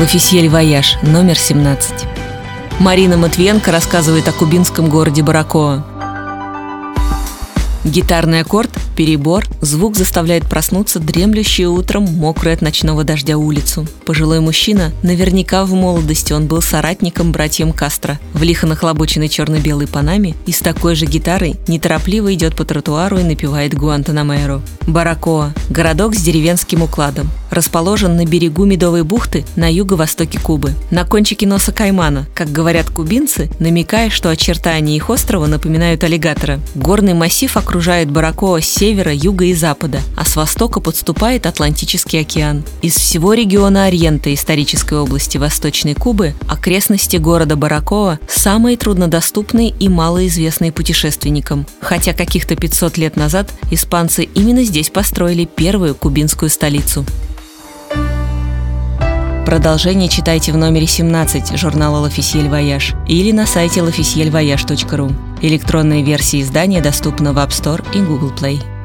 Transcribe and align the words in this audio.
L'Officiel 0.00 0.48
Voyage, 0.48 0.96
номер 1.02 1.36
17. 1.36 1.92
Марина 2.78 3.18
Матвиенко 3.18 3.70
рассказывает 3.70 4.26
о 4.28 4.32
кубинском 4.32 4.88
городе 4.88 5.22
Баракоа. 5.22 5.84
Гитарный 7.84 8.40
аккорд, 8.40 8.70
перебор, 8.96 9.44
звук 9.60 9.96
заставляет 9.96 10.48
проснуться 10.48 11.00
дремлющую 11.00 11.70
утром 11.70 12.04
мокрую 12.04 12.54
от 12.54 12.62
ночного 12.62 13.04
дождя 13.04 13.36
улицу. 13.36 13.86
Пожилой 14.06 14.40
мужчина, 14.40 14.92
наверняка 15.02 15.66
в 15.66 15.74
молодости 15.74 16.32
он 16.32 16.46
был 16.46 16.62
соратником 16.62 17.30
братьям 17.30 17.74
Кастро, 17.74 18.18
в 18.32 18.42
лихо 18.42 18.66
нахлобученной 18.66 19.28
черно-белой 19.28 19.86
панаме 19.86 20.34
и 20.46 20.52
с 20.52 20.60
такой 20.60 20.94
же 20.94 21.04
гитарой 21.04 21.56
неторопливо 21.68 22.32
идет 22.32 22.56
по 22.56 22.64
тротуару 22.64 23.18
и 23.18 23.22
напевает 23.22 23.74
Гуантанамеро. 23.74 24.62
Баракоа– 24.86 25.52
городок 25.68 26.14
с 26.14 26.22
деревенским 26.22 26.82
укладом. 26.82 27.30
Расположен 27.50 28.16
на 28.16 28.24
берегу 28.24 28.64
Медовой 28.64 29.02
бухты 29.02 29.44
на 29.56 29.70
юго-востоке 29.70 30.38
Кубы. 30.38 30.74
На 30.90 31.04
кончике 31.04 31.46
носа 31.46 31.72
каймана, 31.72 32.26
как 32.34 32.50
говорят 32.50 32.90
кубинцы, 32.90 33.50
намекая, 33.58 34.08
что 34.10 34.30
очертания 34.30 34.96
их 34.96 35.10
острова 35.10 35.46
напоминают 35.46 36.04
аллигатора. 36.04 36.60
Горный 36.74 37.14
массив 37.14 37.56
окружает 37.56 38.10
Баракоа 38.10 38.60
с 38.60 38.66
севера, 38.66 39.12
юга 39.12 39.46
и 39.46 39.54
запада, 39.54 40.00
а 40.16 40.24
с 40.24 40.36
востока 40.36 40.80
подступает 40.80 41.46
Атлантический 41.46 42.20
океан. 42.20 42.62
Из 42.82 42.94
всего 42.94 43.34
региона 43.34 43.84
Ориента 43.84 44.32
исторической 44.32 44.98
области 44.98 45.38
Восточной 45.38 45.94
Кубы 45.94 46.34
окрестности 46.48 47.16
города 47.16 47.56
Баракоа 47.56 48.18
самые 48.28 48.76
труднодоступные 48.76 49.70
и 49.70 49.88
малоизвестные 49.88 50.72
путешественникам. 50.72 51.66
Хотя 51.80 52.12
каких-то 52.12 52.54
500 52.54 52.98
лет 52.98 53.16
назад 53.16 53.52
испанцы 53.70 54.24
именно 54.24 54.62
здесь 54.62 54.90
построили 54.90 55.44
первую 55.44 55.94
кубинскую 55.94 56.50
столицу. 56.50 57.04
Продолжение 59.50 60.08
читайте 60.08 60.52
в 60.52 60.56
номере 60.56 60.86
17 60.86 61.58
журнала 61.58 62.06
«L'Officiel 62.06 62.48
Voyage» 62.48 62.94
или 63.08 63.32
на 63.32 63.46
сайте 63.46 63.80
l'officielvoyage.ru. 63.80 65.12
Электронная 65.42 66.02
версия 66.02 66.40
издания 66.40 66.80
доступна 66.80 67.32
в 67.32 67.38
App 67.38 67.48
Store 67.48 67.84
и 67.92 67.98
Google 67.98 68.32
Play. 68.32 68.79